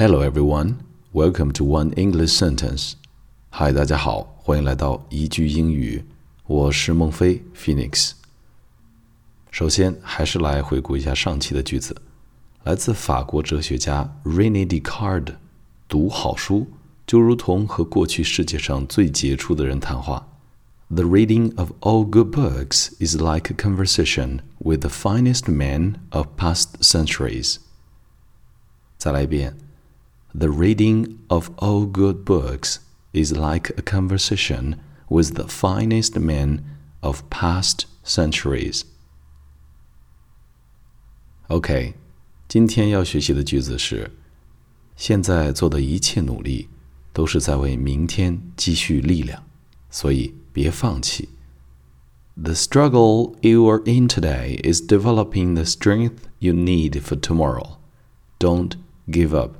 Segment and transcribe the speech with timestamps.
[0.00, 0.80] Hello everyone,
[1.14, 2.92] welcome to One English Sentence.
[3.52, 6.04] Hi，大家好，欢迎来到一句英语。
[6.46, 8.12] 我是孟非 Phoenix。
[9.50, 11.96] 首先，还是来回顾一下上期的句子，
[12.64, 15.36] 来自法国哲学家 René Descartes。
[15.88, 16.68] 读好书
[17.06, 20.28] 就如同和过去世界上最杰出的人谈话。
[20.88, 26.66] The reading of all good books is like a conversation with the finest men of past
[26.80, 27.56] centuries.
[28.98, 29.56] 再来一遍。
[30.38, 32.80] The reading of all good books
[33.12, 36.60] is like a conversation with the finest men
[37.00, 38.82] of past centuries.
[41.48, 41.94] OK，
[42.48, 44.10] 今天要学习的句子是：
[44.96, 46.68] 现在做的一切努力
[47.12, 49.42] 都是在为明天积蓄力量，
[49.90, 51.30] 所以别放弃。
[52.34, 57.78] The struggle you are in today is developing the strength you need for tomorrow.
[58.38, 58.72] Don't
[59.08, 59.56] give up.